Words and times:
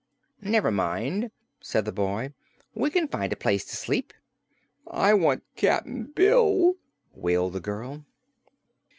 "Never 0.41 0.71
mind," 0.71 1.29
said 1.59 1.85
the 1.85 1.91
boy. 1.91 2.33
"We 2.73 2.89
can 2.89 3.07
find 3.07 3.31
a 3.31 3.35
place 3.35 3.63
to 3.65 3.75
sleep." 3.75 4.13
"I 4.87 5.13
want 5.13 5.43
Cap'n 5.55 6.05
Bill," 6.15 6.77
wailed 7.13 7.53
the 7.53 7.59
girl. 7.59 8.03